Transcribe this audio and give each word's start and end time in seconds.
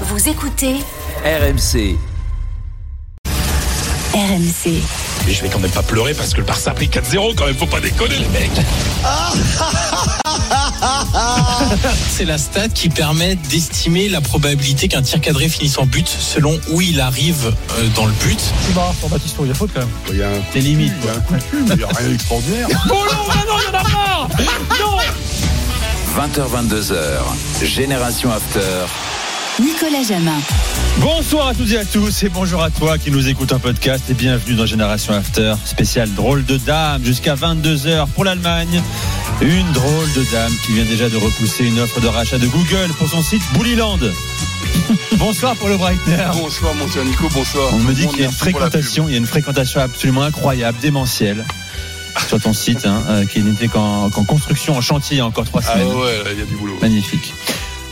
Vous 0.00 0.28
écoutez 0.28 0.74
RMC. 1.24 1.96
RMC. 4.12 4.82
Mais 5.26 5.32
je 5.32 5.42
vais 5.42 5.48
quand 5.48 5.58
même 5.60 5.70
pas 5.70 5.82
pleurer 5.82 6.14
parce 6.14 6.32
que 6.34 6.38
le 6.38 6.44
Barça 6.44 6.70
a 6.70 6.74
pris 6.74 6.86
4-0 6.88 7.34
quand 7.36 7.46
même, 7.46 7.56
faut 7.56 7.66
pas 7.66 7.80
déconner 7.80 8.16
les 8.18 8.28
mecs. 8.28 8.50
C'est 12.10 12.24
la 12.24 12.38
stat 12.38 12.68
qui 12.68 12.88
permet 12.88 13.36
d'estimer 13.36 14.08
la 14.08 14.20
probabilité 14.20 14.88
qu'un 14.88 15.02
tir 15.02 15.20
cadré 15.20 15.48
finisse 15.48 15.78
en 15.78 15.86
but 15.86 16.06
selon 16.08 16.58
où 16.70 16.80
il 16.80 17.00
arrive 17.00 17.54
euh, 17.78 17.88
dans 17.94 18.06
le 18.06 18.12
but. 18.12 18.38
C'est 18.66 18.74
marrant 18.74 18.94
pour 19.00 19.08
Baptiste, 19.08 19.36
il 19.40 19.48
y 19.48 19.50
a 19.50 19.54
faute 19.54 19.70
quand 19.74 19.80
même. 19.80 19.88
Il 20.10 20.16
y 20.18 20.22
a 20.22 20.28
un 20.28 20.42
C'est 20.52 20.60
limite. 20.60 20.92
il 21.02 21.06
y 21.06 21.08
a 21.08 21.12
un 21.14 21.20
coup 21.20 21.34
de 21.34 21.42
pub, 21.42 21.70
il 21.72 21.80
y 21.80 21.84
a 21.84 21.88
rien 21.88 22.08
d'extraordinaire. 22.08 22.68
Oh 22.90 22.94
non, 23.10 23.18
ah 23.30 23.44
non, 23.46 23.54
il 23.60 23.64
y 23.64 23.68
en 23.68 23.78
a 23.78 23.82
marre 23.88 24.28
Non 24.80 24.98
20h, 26.16 26.42
22h. 26.68 27.64
Génération 27.64 28.30
After. 28.30 28.60
Nicolas 29.60 30.02
Jamin. 30.02 30.38
Bonsoir 30.98 31.48
à 31.48 31.54
toutes 31.54 31.70
et 31.70 31.78
à 31.78 31.84
tous 31.84 32.22
et 32.24 32.28
bonjour 32.28 32.62
à 32.62 32.70
toi 32.70 32.98
qui 32.98 33.10
nous 33.10 33.28
écoute 33.28 33.52
en 33.52 33.58
podcast 33.60 34.04
et 34.10 34.14
bienvenue 34.14 34.54
dans 34.56 34.66
Génération 34.66 35.12
After, 35.14 35.54
spécial 35.64 36.12
drôle 36.14 36.44
de 36.44 36.56
dame 36.56 37.04
jusqu'à 37.04 37.34
22h 37.36 38.08
pour 38.08 38.24
l'Allemagne. 38.24 38.82
Une 39.40 39.70
drôle 39.72 40.12
de 40.16 40.24
dame 40.32 40.52
qui 40.66 40.72
vient 40.72 40.84
déjà 40.84 41.08
de 41.08 41.16
repousser 41.16 41.64
une 41.66 41.78
offre 41.78 42.00
de 42.00 42.08
rachat 42.08 42.38
de 42.38 42.46
Google 42.48 42.92
pour 42.98 43.08
son 43.08 43.22
site 43.22 43.42
Bullyland. 43.54 43.98
Bonsoir 45.18 45.54
pour 45.56 45.68
le 45.68 45.76
Breitner. 45.76 46.16
Bonsoir 46.34 46.74
mon 46.74 46.88
cher 46.88 47.04
Nico, 47.04 47.28
bonsoir. 47.32 47.72
On 47.72 47.78
me 47.78 47.92
dit 47.92 48.08
qu'il 48.08 48.20
y 48.20 48.22
a 48.22 48.26
une 48.26 48.32
fréquentation, 48.32 49.08
il 49.08 49.12
y 49.12 49.14
a 49.14 49.18
une 49.18 49.26
fréquentation 49.26 49.80
absolument 49.80 50.22
incroyable, 50.22 50.78
démentielle 50.80 51.44
sur 52.28 52.40
ton 52.40 52.52
site 52.52 52.86
hein, 52.86 53.02
euh, 53.08 53.24
qui 53.26 53.40
n'était 53.42 53.68
qu'en 53.68 54.08
construction, 54.10 54.76
en 54.76 54.80
chantier 54.80 55.16
il 55.16 55.18
y 55.18 55.22
a 55.22 55.26
encore 55.26 55.44
trois 55.44 55.62
Ah 55.66 55.72
semaines. 55.74 55.88
ouais, 55.94 56.24
là, 56.24 56.30
il 56.32 56.38
y 56.38 56.42
a 56.42 56.44
du 56.44 56.54
boulot. 56.56 56.76
Magnifique. 56.80 57.32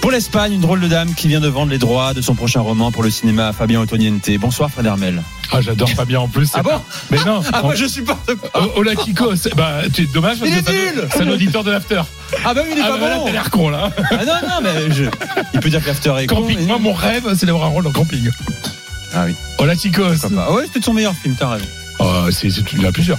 Pour 0.02 0.10
l'Espagne, 0.10 0.52
une 0.54 0.60
drôle 0.60 0.80
de 0.80 0.88
dame 0.88 1.14
qui 1.14 1.28
vient 1.28 1.38
de 1.40 1.46
vendre 1.48 1.70
les 1.70 1.78
droits 1.78 2.12
de 2.12 2.20
son 2.20 2.34
prochain 2.34 2.60
roman 2.60 2.90
pour 2.90 3.04
le 3.04 3.10
cinéma 3.10 3.46
à 3.48 3.52
Fabien 3.52 3.80
Otoniente. 3.80 4.28
Bonsoir 4.40 4.68
Fred 4.68 4.84
Hermel. 4.84 5.22
Ah, 5.52 5.60
j'adore 5.60 5.88
Fabien 5.90 6.18
en 6.20 6.26
plus. 6.28 6.50
Ah 6.54 6.62
bon 6.62 6.72
Mais 7.10 7.18
non 7.24 7.40
Ah 7.52 7.62
moi 7.62 7.76
je 7.76 7.86
supporte 7.86 8.34
pas. 8.34 8.48
Oh, 8.60 8.72
Ola 8.80 8.96
Kiko, 8.96 9.36
c'est 9.36 9.54
bah, 9.54 9.82
tu 9.94 10.02
es 10.02 10.06
dommage 10.06 10.38
parce 10.40 10.50
Il 10.50 10.56
que 10.64 10.70
est 10.70 10.72
c'est 11.12 11.20
nul 11.20 11.28
un- 11.30 11.34
auditeur 11.34 11.62
de 11.62 11.70
l'after. 11.70 12.02
Ah 12.44 12.52
bah 12.52 12.62
oui, 12.64 12.70
il 12.72 12.78
est 12.78 12.82
Ah 12.84 12.88
pas 12.90 12.98
bah 12.98 13.08
là, 13.10 13.16
bon. 13.18 13.26
t'as 13.26 13.32
l'air 13.32 13.50
con 13.50 13.70
là. 13.70 13.90
Ah 14.10 14.16
non 14.26 14.48
non 14.48 14.60
mais 14.62 14.92
je... 14.92 15.04
il 15.54 15.60
peut 15.60 15.70
dire 15.70 15.80
que 15.80 15.86
l'after 15.86 16.12
est 16.18 16.26
con, 16.26 16.40
Moi, 16.66 16.78
mon 16.80 16.92
rêve, 16.92 17.32
c'est 17.38 17.46
d'avoir 17.46 17.66
un 17.66 17.70
rôle 17.70 17.84
dans 17.84 17.92
Camping. 17.92 18.28
Ah 19.14 19.24
oui. 19.26 19.34
Ola 19.58 19.76
Kiko. 19.76 20.02
Ah 20.36 20.52
ouais, 20.52 20.64
c'était 20.66 20.84
son 20.84 20.94
meilleur 20.94 21.14
film, 21.14 21.36
t'as 21.38 21.48
raison. 21.48 21.66
C'est, 22.32 22.50
c'est, 22.50 22.62
il 22.72 22.82
y 22.82 22.84
en 22.84 22.88
a 22.88 22.92
plusieurs. 22.92 23.18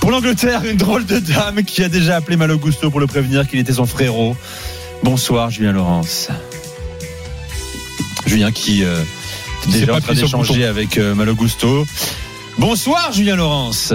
Pour 0.00 0.10
l'Angleterre, 0.10 0.64
une 0.66 0.76
drôle 0.76 1.06
de 1.06 1.18
dame 1.18 1.64
qui 1.64 1.82
a 1.82 1.88
déjà 1.88 2.16
appelé 2.16 2.36
Malo 2.36 2.58
Gusto 2.58 2.90
pour 2.90 3.00
le 3.00 3.06
prévenir 3.06 3.48
qu'il 3.48 3.58
était 3.58 3.72
son 3.72 3.86
frérot. 3.86 4.36
Bonsoir 5.08 5.50
Julien 5.50 5.72
Laurence. 5.72 6.28
Julien 8.26 8.50
qui 8.52 8.82
euh, 8.84 8.96
est 9.68 9.72
déjà 9.72 9.94
en 9.96 10.00
train 10.00 10.14
d'échanger 10.14 10.64
avec 10.64 10.96
euh, 10.96 11.14
Malo 11.14 11.34
Gusto. 11.34 11.86
Bonsoir 12.58 13.12
Julien 13.12 13.36
Laurence. 13.36 13.92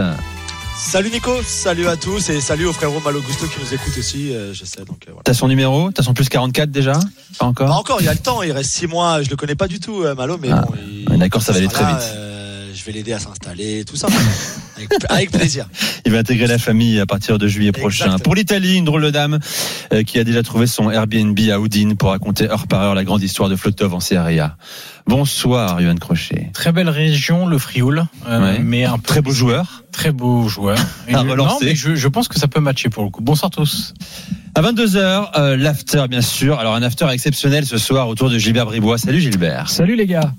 Salut 0.78 1.10
Nico, 1.10 1.32
salut 1.44 1.88
à 1.88 1.98
tous 1.98 2.30
et 2.30 2.40
salut 2.40 2.68
au 2.68 2.74
frérot 2.74 3.00
Malo 3.04 3.22
Gusto 3.22 3.48
qui 3.48 3.60
nous 3.60 3.74
écoute 3.74 3.98
aussi, 3.98 4.34
euh, 4.36 4.54
je 4.54 4.64
sais. 4.66 4.86
Donc, 4.86 5.00
euh, 5.08 5.12
voilà. 5.12 5.22
T'as 5.24 5.34
son 5.34 5.48
numéro? 5.48 5.92
T'as 5.92 6.04
son 6.04 6.14
plus 6.14 6.30
44 6.30 6.70
déjà? 6.70 6.94
Pas 6.94 7.00
Pas 7.40 7.46
encore 7.48 7.72
encore, 7.76 7.98
il 8.02 8.06
y 8.06 8.10
a 8.10 8.14
le 8.14 8.20
temps, 8.20 8.44
il 8.44 8.52
reste 8.52 8.70
6 8.72 8.86
mois, 8.88 9.24
je 9.24 9.30
le 9.32 9.36
connais 9.36 9.56
pas 9.56 9.68
du 9.68 9.80
tout 9.80 10.04
euh, 10.04 10.14
Malo, 10.14 10.38
mais 10.40 10.50
Ah, 10.52 10.62
bon. 10.68 10.76
il- 11.12 11.18
d'accord, 11.18 11.42
ça 11.42 11.52
va 11.54 11.58
aller 11.58 11.68
très 11.68 11.84
là, 11.84 11.94
vite. 11.96 12.08
euh, 12.14 12.72
je 12.74 12.84
vais 12.86 12.92
l'aider 12.92 13.14
à 13.14 13.20
s'installer, 13.20 13.84
tout 13.84 13.96
ça. 13.96 14.08
avec, 14.80 15.06
avec 15.10 15.32
plaisir. 15.32 15.68
Il 16.06 16.12
va 16.12 16.20
intégrer 16.20 16.48
la 16.48 16.58
famille 16.58 17.00
à 17.00 17.06
partir 17.06 17.38
de 17.38 17.48
juillet 17.48 17.72
prochain. 17.72 18.06
Exactement. 18.06 18.20
Pour 18.24 18.36
l'Italie, 18.36 18.76
une 18.78 18.86
drôle 18.86 19.04
de 19.04 19.10
dame 19.12 19.40
euh, 19.94 20.04
qui 20.04 20.20
a 20.20 20.24
déjà 20.24 20.42
trouvé 20.44 20.68
son 20.68 20.90
Airbnb 20.90 21.38
à 21.52 21.60
Oudine 21.60 21.96
pour 21.96 22.10
raconter 22.10 22.50
heure 22.50 22.68
par 22.68 22.82
heure 22.82 22.96
la 22.96 23.04
grande 23.04 23.22
histoire 23.22 23.50
de 23.50 23.56
Flotov 23.56 23.94
en 23.94 24.00
Serie 24.00 24.40
A. 24.40 24.56
Bonsoir, 25.08 25.82
Yohan 25.82 25.96
Crochet. 25.96 26.52
Très 26.54 26.72
belle 26.72 26.90
région, 26.90 27.48
le 27.48 27.58
Frioul, 27.58 28.06
euh, 28.28 28.42
Ouais. 28.42 28.60
mais 28.60 28.86
un 28.86 28.98
peu- 28.98 29.08
Très 29.08 29.22
beau 29.22 29.32
joueur. 29.32 29.84
Très 29.92 30.12
beau 30.12 30.48
joueur. 30.48 30.78
Et 31.08 31.16
À 31.16 31.22
je- 31.22 31.36
non, 31.36 31.58
mais 31.62 31.74
je, 31.76 31.96
je 31.96 32.08
pense 32.08 32.28
que 32.28 32.40
ça 32.40 32.48
peut 32.48 32.60
matcher 32.60 32.90
pour 32.90 33.04
le 33.04 33.10
coup. 33.10 33.22
Bonsoir 33.22 33.50
tous. 33.50 33.94
À 34.56 34.62
22h, 34.62 35.32
euh, 35.38 35.58
l'after, 35.58 36.06
bien 36.10 36.22
sûr. 36.22 36.60
Alors, 36.60 36.76
un 36.76 36.84
after 36.84 37.08
exceptionnel 37.12 37.66
ce 37.66 37.78
soir 37.78 38.08
autour 38.08 38.30
de 38.30 38.38
Gilbert 38.38 38.66
Bribois. 38.66 38.98
Salut 38.98 39.20
Gilbert. 39.22 39.70
Salut 39.70 39.96
les 39.96 40.06
gars. 40.06 40.32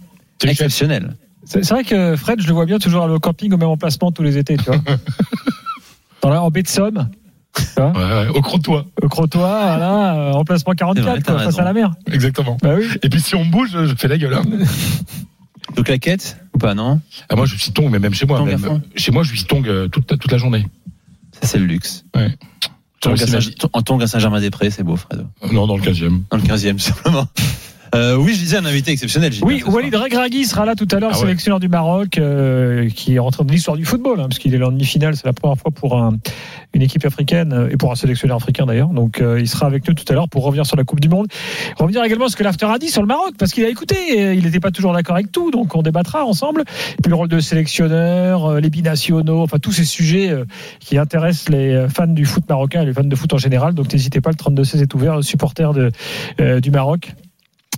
Exceptionnel. 0.44 1.14
C'est, 1.44 1.68
vrai 1.70 1.84
que 1.84 2.16
Fred, 2.16 2.40
je 2.40 2.46
le 2.46 2.52
vois 2.52 2.66
bien 2.66 2.78
toujours 2.78 3.04
aller 3.04 3.14
au 3.14 3.18
camping 3.20 3.52
au 3.52 3.56
même 3.56 3.68
emplacement 3.68 4.12
tous 4.12 4.22
les 4.22 4.36
étés, 4.38 4.56
tu 4.56 4.64
vois. 4.64 4.76
Dans 6.22 6.28
la, 6.30 6.42
en 6.42 6.50
baie 6.50 6.62
de 6.62 6.68
Somme, 6.68 7.08
Ouais, 7.76 7.84
ouais, 7.84 8.28
au 8.28 8.42
crotois. 8.42 8.86
au 9.02 9.08
Crotoy, 9.08 9.40
voilà, 9.40 10.14
euh, 10.14 10.32
emplacement 10.32 10.72
44, 10.72 11.22
C'est 11.24 11.32
vrai, 11.32 11.44
face 11.44 11.58
à 11.58 11.64
la 11.64 11.72
mer. 11.72 11.90
Exactement. 12.12 12.56
Bah 12.62 12.74
oui. 12.78 12.84
Et 13.02 13.08
puis 13.08 13.20
si 13.20 13.34
on 13.34 13.44
me 13.44 13.50
bouge, 13.50 13.70
je 13.72 13.94
fais 13.96 14.06
la 14.06 14.18
gueule. 14.18 14.34
hein. 14.34 14.42
Donc, 15.76 15.88
la 15.88 15.98
quête 15.98 16.36
ou 16.54 16.58
pas, 16.58 16.74
non? 16.74 17.00
Ah, 17.28 17.36
moi 17.36 17.46
je 17.46 17.56
suis 17.56 17.72
tong, 17.72 17.88
mais 17.90 17.98
même 17.98 18.14
chez 18.14 18.26
moi. 18.26 18.42
Même, 18.44 18.82
chez 18.96 19.10
moi, 19.12 19.22
je 19.24 19.30
suis 19.34 19.44
tong 19.44 19.66
euh, 19.66 19.88
toute, 19.88 20.06
toute 20.06 20.30
la 20.30 20.38
journée. 20.38 20.66
Ça, 21.32 21.48
c'est 21.48 21.58
le 21.58 21.66
luxe. 21.66 22.04
Ouais. 22.14 22.36
En 23.72 23.82
tongue 23.82 24.02
à 24.02 24.06
Saint-Germain-des-Prés, 24.06 24.70
c'est 24.70 24.82
beau, 24.82 24.96
Fred. 24.96 25.26
Non, 25.52 25.66
dans 25.66 25.76
le 25.76 25.82
15e. 25.82 26.22
Dans 26.30 26.36
le 26.36 26.42
15e, 26.42 26.78
simplement. 26.78 27.26
Euh, 27.94 28.16
oui, 28.16 28.34
je 28.34 28.38
disais 28.38 28.56
un 28.56 28.64
invité 28.64 28.92
exceptionnel. 28.92 29.32
Oui. 29.42 29.62
Walid 29.66 29.94
Regragui 29.94 30.44
sera 30.44 30.64
là 30.64 30.74
tout 30.74 30.86
à 30.92 31.00
l'heure, 31.00 31.10
Ah 31.12 31.16
ouais. 31.16 31.22
sélectionneur 31.22 31.58
du 31.60 31.68
Maroc, 31.68 32.18
euh, 32.18 32.88
qui 32.88 33.14
est 33.14 33.18
rentré 33.18 33.42
dans 33.44 33.52
l'histoire 33.52 33.76
du 33.76 33.84
football, 33.84 34.20
hein, 34.20 34.26
parce 34.28 34.38
qu'il 34.38 34.54
est 34.54 34.62
en 34.62 34.70
demi-finale, 34.70 35.16
c'est 35.16 35.26
la 35.26 35.32
première 35.32 35.56
fois 35.58 35.70
pour 35.72 35.98
un- 35.98 36.16
une 36.72 36.82
équipe 36.82 37.04
africaine 37.04 37.52
euh, 37.52 37.68
et 37.70 37.76
pour 37.76 37.90
un 37.90 37.96
sélectionneur 37.96 38.36
africain 38.36 38.64
d'ailleurs. 38.66 38.90
Donc 38.90 39.20
euh, 39.20 39.40
il 39.40 39.48
sera 39.48 39.66
avec 39.66 39.86
nous 39.88 39.94
tout 39.94 40.04
à 40.08 40.12
l'heure 40.14 40.28
pour 40.28 40.44
revenir 40.44 40.66
sur 40.66 40.76
la 40.76 40.84
Coupe 40.84 41.00
du 41.00 41.08
Monde. 41.08 41.26
Revenir 41.78 42.04
également 42.04 42.26
sur 42.26 42.32
ce 42.32 42.36
que 42.36 42.44
l'After 42.44 42.66
a 42.66 42.78
dit 42.78 42.88
sur 42.90 43.02
le 43.02 43.08
Maroc, 43.08 43.32
parce 43.38 43.52
qu'il 43.52 43.64
a 43.64 43.68
écouté, 43.68 43.96
et 44.10 44.32
il 44.34 44.44
n'était 44.44 44.60
pas 44.60 44.70
toujours 44.70 44.92
d'accord 44.92 45.16
avec 45.16 45.32
tout, 45.32 45.50
donc 45.50 45.74
on 45.74 45.82
débattra 45.82 46.24
ensemble. 46.24 46.60
Et 46.62 47.02
puis 47.02 47.10
le 47.10 47.16
rôle 47.16 47.28
de 47.28 47.40
sélectionneur, 47.40 48.44
euh, 48.52 48.60
les 48.60 48.70
binationaux, 48.70 49.42
enfin 49.42 49.58
tous 49.58 49.72
ces 49.72 49.84
sujets 49.84 50.30
euh, 50.30 50.44
qui 50.78 50.96
intéressent 50.96 51.48
les 51.48 51.86
fans 51.92 52.06
du 52.06 52.24
foot 52.24 52.44
marocain 52.48 52.82
et 52.82 52.86
les 52.86 52.92
fans 52.92 53.02
de 53.04 53.16
foot 53.16 53.32
en 53.32 53.38
général. 53.38 53.74
Donc 53.74 53.92
n'hésitez 53.92 54.20
pas, 54.20 54.30
le 54.30 54.36
32-16 54.36 54.80
est 54.82 54.94
ouvert 54.94 55.16
aux 55.16 55.22
supporters 55.22 55.72
de, 55.72 55.90
euh, 56.40 56.60
du 56.60 56.70
Maroc. 56.70 57.12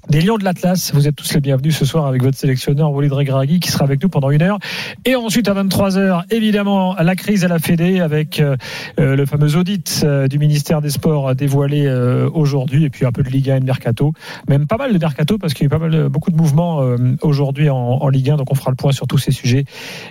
Des 0.09 0.21
Lions 0.21 0.37
de 0.37 0.43
l'Atlas, 0.43 0.93
vous 0.93 1.07
êtes 1.07 1.15
tous 1.15 1.33
les 1.33 1.41
bienvenus 1.41 1.77
ce 1.77 1.85
soir 1.85 2.07
avec 2.07 2.23
votre 2.25 2.37
sélectionneur 2.37 2.91
Walid 2.91 3.13
Regragui 3.13 3.61
qui 3.61 3.71
sera 3.71 3.85
avec 3.85 4.03
nous 4.03 4.09
pendant 4.09 4.31
une 4.31 4.43
heure. 4.43 4.59
Et 5.05 5.15
ensuite 5.15 5.47
à 5.47 5.55
23h, 5.55 6.25
évidemment, 6.31 6.97
la 6.97 7.15
crise 7.15 7.45
à 7.45 7.49
la 7.49 7.61
Fédé 7.61 8.01
avec 8.01 8.41
euh, 8.41 8.57
euh, 8.99 9.15
le 9.15 9.27
fameux 9.27 9.57
audit 9.57 10.03
euh, 10.05 10.27
du 10.27 10.41
ministère 10.41 10.81
des 10.81 10.91
Sports 10.91 11.37
dévoilé 11.37 11.87
euh, 11.87 12.29
aujourd'hui 12.35 12.85
et 12.85 12.91
puis 12.91 13.07
un 13.07 13.13
peu 13.13 13.23
de 13.23 13.29
Ligue 13.29 13.49
1 13.51 13.57
et 13.57 13.61
de 13.61 13.65
Mercato. 13.65 14.13
Même 14.49 14.67
pas 14.67 14.77
mal 14.77 14.93
de 14.93 14.99
Mercato 14.99 15.39
parce 15.39 15.55
qu'il 15.55 15.63
y 15.63 15.67
a 15.67 15.69
eu 15.69 15.71
pas 15.71 15.79
mal, 15.79 16.09
beaucoup 16.09 16.33
de 16.33 16.37
mouvements 16.37 16.83
euh, 16.83 16.97
aujourd'hui 17.23 17.71
en, 17.71 17.77
en 17.77 18.09
Ligue 18.09 18.31
1, 18.31 18.37
donc 18.39 18.51
on 18.51 18.57
fera 18.57 18.73
le 18.73 18.77
point 18.77 18.93
sur 18.93 19.07
tous 19.07 19.19
ces 19.19 19.31
sujets 19.31 19.65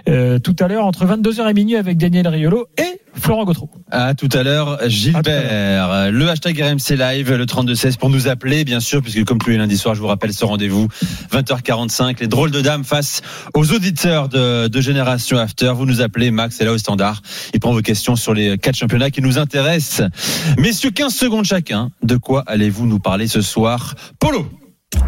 tout 0.05 0.55
à 0.59 0.67
l'heure 0.67 0.85
entre 0.85 1.05
22h 1.05 1.49
et 1.49 1.53
minuit 1.53 1.75
avec 1.75 1.97
Daniel 1.97 2.27
Riolo 2.27 2.67
et 2.77 2.90
Florent 3.13 3.43
Gautreau. 3.45 3.69
À 3.91 4.13
tout 4.13 4.29
à 4.33 4.43
l'heure, 4.43 4.79
Gilbert. 4.87 6.11
Le 6.11 6.29
hashtag 6.29 6.59
RMC 6.61 6.95
Live, 6.95 7.31
le 7.33 7.45
3216 7.45 7.97
pour 7.97 8.09
nous 8.09 8.27
appeler, 8.27 8.63
bien 8.63 8.79
sûr, 8.79 9.01
puisque 9.01 9.23
comme 9.25 9.37
tous 9.37 9.49
les 9.49 9.57
lundis 9.57 9.77
soirs, 9.77 9.95
je 9.95 10.01
vous 10.01 10.07
rappelle 10.07 10.33
ce 10.33 10.45
rendez-vous, 10.45 10.87
20h45, 11.31 12.19
les 12.19 12.27
drôles 12.27 12.51
de 12.51 12.61
dames 12.61 12.83
face 12.83 13.21
aux 13.53 13.71
auditeurs 13.73 14.29
de, 14.29 14.67
de 14.67 14.81
Génération 14.81 15.37
After. 15.37 15.73
Vous 15.75 15.85
nous 15.85 16.01
appelez, 16.01 16.31
Max 16.31 16.59
est 16.61 16.65
là 16.65 16.71
au 16.71 16.77
standard. 16.77 17.21
Il 17.53 17.59
prend 17.59 17.73
vos 17.73 17.81
questions 17.81 18.15
sur 18.15 18.33
les 18.33 18.57
quatre 18.57 18.75
championnats 18.75 19.11
qui 19.11 19.21
nous 19.21 19.37
intéressent. 19.37 20.09
Messieurs, 20.57 20.91
15 20.91 21.13
secondes 21.13 21.45
chacun. 21.45 21.91
De 22.03 22.15
quoi 22.15 22.43
allez-vous 22.47 22.85
nous 22.85 22.99
parler 22.99 23.27
ce 23.27 23.41
soir? 23.41 23.95
Polo 24.19 24.47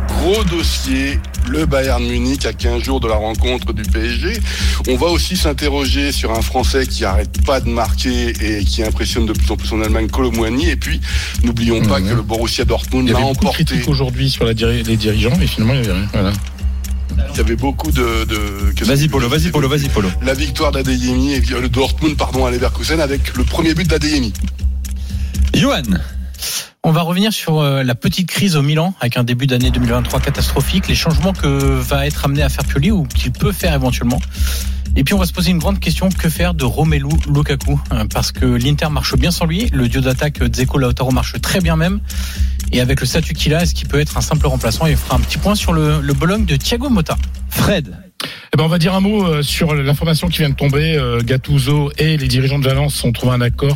Gros 0.07 0.43
dossier, 0.45 1.19
le 1.49 1.65
Bayern 1.65 2.01
Munich 2.03 2.45
à 2.45 2.53
15 2.53 2.81
jours 2.83 2.99
de 3.01 3.07
la 3.07 3.15
rencontre 3.15 3.73
du 3.73 3.83
PSG. 3.83 4.39
On 4.87 4.95
va 4.95 5.07
aussi 5.07 5.35
s'interroger 5.35 6.11
sur 6.13 6.31
un 6.31 6.41
Français 6.41 6.87
qui 6.87 7.03
arrête 7.03 7.43
pas 7.45 7.59
de 7.59 7.69
marquer 7.69 8.29
et 8.29 8.63
qui 8.63 8.83
impressionne 8.83 9.25
de 9.25 9.33
plus 9.33 9.51
en 9.51 9.57
plus 9.57 9.71
en 9.73 9.81
Allemagne, 9.81 10.07
Colomwani. 10.07 10.69
Et 10.69 10.75
puis, 10.77 11.01
n'oublions 11.43 11.81
pas 11.83 11.99
Mhm. 11.99 12.09
que 12.09 12.13
le 12.15 12.21
Borussia 12.21 12.63
Dortmund 12.63 13.07
Il 13.07 13.09
y 13.09 13.13
l'a 13.13 13.19
avait 13.19 13.27
beaucoup 13.27 13.41
de 13.43 13.47
emporté. 13.49 13.65
critiques 13.65 13.89
aujourd'hui 13.89 14.29
sur 14.29 14.45
la 14.45 14.53
diri- 14.53 14.83
les 14.83 14.95
dirigeants, 14.97 15.33
mais 15.37 15.47
finalement, 15.47 15.73
il 15.73 15.81
y 15.81 15.83
avait 15.83 15.93
rien. 15.99 16.07
Voilà. 16.13 16.31
Il 17.33 17.37
y 17.37 17.39
avait 17.41 17.55
beaucoup 17.55 17.91
de... 17.91 18.03
Vas-y 18.85 19.07
Polo, 19.07 19.27
vas-y 19.29 19.49
Polo, 19.49 19.67
vas-y 19.67 19.89
Polo. 19.89 20.09
La 20.23 20.33
victoire 20.33 20.71
d'Adeyemi 20.71 21.33
et 21.33 21.41
le 21.41 21.69
Dortmund, 21.69 22.15
pardon, 22.15 22.45
à 22.45 22.51
Leverkusen 22.51 22.99
avec 23.01 23.35
le 23.35 23.43
premier 23.43 23.73
but 23.73 23.87
d'Adeyemi. 23.87 24.33
Johan 25.55 25.81
On 26.83 26.91
va 26.91 27.01
revenir 27.01 27.31
sur 27.31 27.59
euh, 27.59 27.83
la 27.83 27.95
petite 27.95 28.27
crise 28.27 28.55
au 28.55 28.61
Milan 28.61 28.93
avec 28.99 29.17
un 29.17 29.23
début 29.23 29.47
d'année 29.47 29.71
2023 29.71 30.19
catastrophique, 30.19 30.87
les 30.87 30.95
changements 30.95 31.33
que 31.33 31.47
va 31.47 32.05
être 32.05 32.25
amené 32.25 32.43
à 32.43 32.49
faire 32.49 32.65
Pioli 32.65 32.91
ou 32.91 33.03
qu'il 33.03 33.31
peut 33.31 33.51
faire 33.51 33.73
éventuellement. 33.73 34.19
Et 34.95 35.03
puis 35.03 35.13
on 35.13 35.17
va 35.17 35.25
se 35.25 35.33
poser 35.33 35.51
une 35.51 35.59
grande 35.59 35.79
question 35.79 36.09
que 36.09 36.29
faire 36.29 36.53
de 36.53 36.65
Romelu 36.65 37.05
Lukaku? 37.33 37.79
Euh, 37.91 38.05
parce 38.13 38.31
que 38.31 38.45
l'Inter 38.45 38.89
marche 38.91 39.15
bien 39.15 39.31
sans 39.31 39.45
lui, 39.45 39.69
le 39.71 39.87
duo 39.87 40.01
d'attaque 40.01 40.43
Dzeko 40.43 40.77
Lautaro 40.77 41.11
marche 41.11 41.39
très 41.41 41.61
bien 41.61 41.75
même. 41.75 41.99
Et 42.71 42.81
avec 42.81 42.99
le 42.99 43.05
statut 43.05 43.33
qu'il 43.33 43.53
a, 43.55 43.63
est-ce 43.63 43.73
qu'il 43.73 43.87
peut 43.87 43.99
être 43.99 44.17
un 44.17 44.21
simple 44.21 44.47
remplaçant? 44.47 44.85
Et 44.85 44.93
on 44.93 44.97
fera 44.97 45.15
un 45.15 45.19
petit 45.19 45.37
point 45.37 45.55
sur 45.55 45.73
le, 45.73 46.01
le 46.01 46.13
Bologne 46.13 46.45
de 46.45 46.55
Thiago 46.55 46.89
Motta. 46.89 47.17
Fred 47.49 47.95
Eh 48.53 48.57
ben, 48.57 48.65
on 48.65 48.67
va 48.67 48.77
dire 48.77 48.93
un 48.93 48.99
mot 48.99 49.25
euh, 49.25 49.41
sur 49.41 49.73
l'information 49.73 50.27
qui 50.27 50.37
vient 50.37 50.49
de 50.49 50.53
tomber. 50.53 50.95
Euh, 50.95 51.21
Gattuso 51.23 51.91
et 51.97 52.17
les 52.17 52.27
dirigeants 52.27 52.59
de 52.59 52.63
Valence 52.63 53.03
ont 53.03 53.11
trouvé 53.11 53.33
un 53.33 53.41
accord 53.41 53.75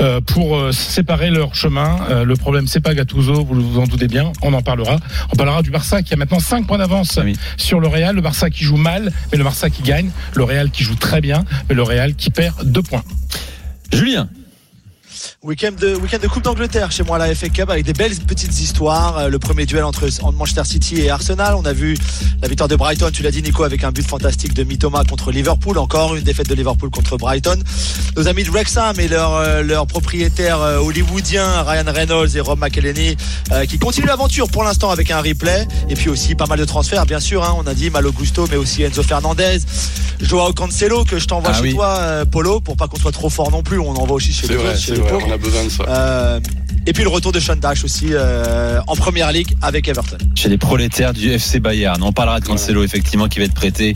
euh, 0.00 0.20
pour 0.20 0.56
euh, 0.58 0.72
séparer 0.72 1.30
leur 1.30 1.54
chemin. 1.54 2.00
Euh, 2.10 2.24
le 2.24 2.34
problème, 2.34 2.66
c'est 2.66 2.80
pas 2.80 2.94
Gattuso, 2.94 3.44
vous 3.44 3.60
vous 3.60 3.78
en 3.78 3.84
doutez 3.84 4.08
bien. 4.08 4.32
On 4.42 4.52
en 4.54 4.60
parlera. 4.62 4.96
On 5.32 5.36
parlera 5.36 5.62
du 5.62 5.70
Barça 5.70 6.02
qui 6.02 6.14
a 6.14 6.16
maintenant 6.16 6.40
5 6.40 6.66
points 6.66 6.78
d'avance 6.78 7.16
Ah 7.16 7.22
oui. 7.24 7.36
sur 7.56 7.78
le 7.78 7.86
Real. 7.86 8.16
Le 8.16 8.20
Barça 8.20 8.50
qui 8.50 8.64
joue 8.64 8.76
mal, 8.76 9.12
mais 9.30 9.38
le 9.38 9.44
Barça 9.44 9.70
qui 9.70 9.84
gagne. 9.84 10.10
Le 10.34 10.42
Real 10.42 10.72
qui 10.72 10.82
joue 10.82 10.96
très 10.96 11.20
bien, 11.20 11.44
mais 11.68 11.76
le 11.76 11.84
Real 11.84 12.16
qui 12.16 12.30
perd 12.30 12.64
2 12.64 12.82
points. 12.82 13.04
Julien. 13.92 14.28
Week-end 15.42 15.72
de, 15.78 15.94
week-end 15.96 16.18
de 16.20 16.26
Coupe 16.28 16.42
d'Angleterre 16.42 16.90
chez 16.90 17.02
moi 17.04 17.16
à 17.16 17.26
la 17.26 17.34
FA 17.34 17.48
Cup 17.48 17.70
avec 17.70 17.84
des 17.84 17.92
belles 17.92 18.14
petites 18.26 18.58
histoires. 18.60 19.18
Euh, 19.18 19.28
Le 19.28 19.38
premier 19.38 19.66
duel 19.66 19.84
entre 19.84 20.08
Manchester 20.32 20.64
City 20.64 21.00
et 21.02 21.10
Arsenal. 21.10 21.54
On 21.54 21.64
a 21.64 21.72
vu 21.72 21.96
la 22.42 22.48
victoire 22.48 22.68
de 22.68 22.76
Brighton, 22.76 23.10
tu 23.12 23.22
l'as 23.22 23.30
dit 23.30 23.42
Nico, 23.42 23.62
avec 23.64 23.84
un 23.84 23.92
but 23.92 24.06
fantastique 24.06 24.54
de 24.54 24.64
Mitoma 24.64 25.04
contre 25.04 25.30
Liverpool. 25.30 25.78
Encore 25.78 26.16
une 26.16 26.22
défaite 26.24 26.48
de 26.48 26.54
Liverpool 26.54 26.90
contre 26.90 27.16
Brighton. 27.16 27.58
Nos 28.16 28.26
amis 28.28 28.44
de 28.44 28.50
Wrexham 28.50 28.98
et 28.98 29.08
leur, 29.08 29.34
euh, 29.34 29.62
leur 29.62 29.86
propriétaire 29.86 30.60
euh, 30.60 30.78
hollywoodien 30.78 31.62
Ryan 31.62 31.84
Reynolds 31.92 32.36
et 32.36 32.40
Rob 32.40 32.58
McElhenney 32.58 33.16
euh, 33.52 33.64
qui 33.66 33.78
continuent 33.78 34.06
l'aventure 34.06 34.48
pour 34.50 34.64
l'instant 34.64 34.90
avec 34.90 35.10
un 35.10 35.20
replay. 35.20 35.66
Et 35.88 35.94
puis 35.94 36.08
aussi 36.10 36.34
pas 36.34 36.46
mal 36.46 36.58
de 36.58 36.64
transferts, 36.64 37.06
bien 37.06 37.20
sûr. 37.20 37.44
hein. 37.44 37.54
on 37.58 37.66
a 37.66 37.74
dit 37.74 37.90
Malo 37.90 38.12
Gusto, 38.12 38.46
mais 38.50 38.56
aussi 38.56 38.82
Enzo 38.82 39.02
Fernandez, 39.02 39.58
Joao 40.20 40.52
Cancelo 40.52 41.04
que 41.04 41.18
je 41.18 41.26
t'envoie 41.26 41.50
Ah 41.52 41.56
chez 41.56 41.62
oui. 41.62 41.74
toi, 41.74 42.24
Polo, 42.30 42.60
pour 42.60 42.76
pas 42.76 42.88
qu'on 42.88 42.98
soit 42.98 43.12
trop 43.12 43.30
fort 43.30 43.50
non 43.50 43.62
plus. 43.62 43.78
On 43.78 43.90
envoie 43.94 44.16
aussi 44.16 44.32
chez 44.32 44.46
C'est 44.46 44.52
les 44.54 44.58
vrai, 44.58 44.68
autres, 44.70 44.78
chez 44.80 44.94
c'est 44.96 45.00
les 45.02 45.08
on 45.26 45.30
a 45.30 45.36
besoin 45.36 45.64
de 45.64 45.68
ça. 45.68 45.84
Euh, 45.88 46.40
et 46.86 46.92
puis 46.92 47.02
le 47.02 47.10
retour 47.10 47.32
de 47.32 47.40
Sean 47.40 47.56
Dash 47.56 47.84
aussi 47.84 48.08
euh, 48.12 48.80
en 48.86 48.96
première 48.96 49.30
ligue 49.30 49.54
avec 49.60 49.88
Everton. 49.88 50.16
chez 50.34 50.48
les 50.48 50.56
prolétaires 50.56 51.12
du 51.12 51.30
FC 51.30 51.60
Bayern. 51.60 52.02
On 52.02 52.12
parlera 52.12 52.40
de 52.40 52.46
Cancelo 52.46 52.82
effectivement 52.82 53.28
qui 53.28 53.40
va 53.40 53.44
être 53.44 53.54
prêté 53.54 53.92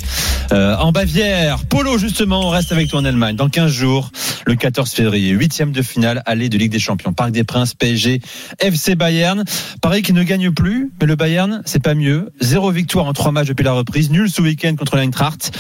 euh, 0.52 0.76
en 0.76 0.92
Bavière. 0.92 1.64
Polo 1.66 1.96
justement, 1.96 2.46
on 2.46 2.50
reste 2.50 2.72
avec 2.72 2.88
toi 2.88 3.00
en 3.00 3.04
Allemagne. 3.04 3.36
Dans 3.36 3.48
15 3.48 3.70
jours, 3.70 4.10
le 4.46 4.56
14 4.56 4.90
février, 4.90 5.30
huitième 5.30 5.72
de 5.72 5.80
finale, 5.80 6.22
aller 6.26 6.48
de 6.48 6.58
Ligue 6.58 6.72
des 6.72 6.78
Champions, 6.78 7.12
Parc 7.12 7.30
des 7.30 7.44
Princes, 7.44 7.74
PSG, 7.74 8.20
FC 8.58 8.94
Bayern. 8.94 9.44
Pareil 9.80 10.02
qui 10.02 10.12
ne 10.12 10.22
gagne 10.22 10.50
plus, 10.50 10.92
mais 11.00 11.06
le 11.06 11.16
Bayern, 11.16 11.62
c'est 11.64 11.82
pas 11.82 11.94
mieux. 11.94 12.30
Zéro 12.40 12.70
victoire 12.70 13.06
en 13.06 13.12
trois 13.12 13.32
matchs 13.32 13.48
depuis 13.48 13.64
la 13.64 13.72
reprise, 13.72 14.10
nul 14.10 14.28
ce 14.30 14.42
week-end 14.42 14.76
contre 14.76 14.96
l'Eintracht. 14.96 15.50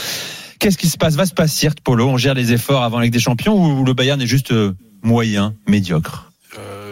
Qu'est-ce 0.58 0.78
qui 0.78 0.88
se 0.88 0.96
passe? 0.96 1.16
Va 1.16 1.26
se 1.26 1.34
passer, 1.34 1.70
Polo? 1.82 2.08
On 2.08 2.16
gère 2.18 2.34
les 2.34 2.52
efforts 2.52 2.84
avant 2.84 2.98
la 2.98 3.04
Ligue 3.04 3.14
des 3.14 3.20
Champions 3.20 3.56
ou 3.56 3.84
le 3.84 3.94
Bayern 3.94 4.20
est 4.20 4.26
juste 4.26 4.52
euh, 4.52 4.76
moyen, 5.02 5.54
médiocre 5.68 6.31